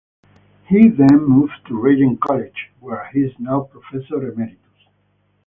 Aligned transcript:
He 0.67 0.87
then 0.89 1.27
moved 1.29 1.63
to 1.67 1.79
Regent 1.79 2.21
College 2.21 2.71
where 2.79 3.07
he 3.13 3.19
is 3.19 3.33
now 3.37 3.69
professor 3.71 4.27
emeritus. 4.31 4.87